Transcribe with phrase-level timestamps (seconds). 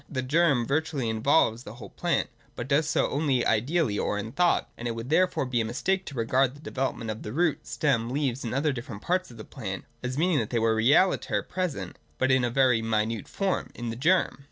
[0.09, 4.67] The germ virtually involves the whole plant, but does so only ideally or in thought:
[4.75, 8.09] and it would therefore be a mistake to regard the development of the root, stem,
[8.09, 11.69] leaves, and other different parts of the plant, as meaning that they were realiter pre
[11.69, 14.39] sent, but in a very minute form, in the germ.